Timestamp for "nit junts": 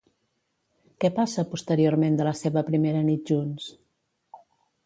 3.11-3.69